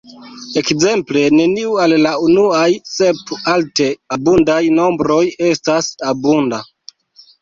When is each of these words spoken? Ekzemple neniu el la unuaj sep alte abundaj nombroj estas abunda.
Ekzemple 0.61 1.21
neniu 1.39 1.75
el 1.83 1.93
la 2.05 2.13
unuaj 2.29 2.65
sep 2.93 3.35
alte 3.53 3.91
abundaj 4.17 4.61
nombroj 4.81 5.23
estas 5.53 5.93
abunda. 6.15 6.63